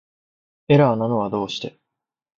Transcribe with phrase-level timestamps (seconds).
[0.67, 1.77] エラーなのはどうして